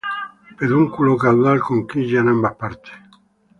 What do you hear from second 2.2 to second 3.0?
en ambas partes.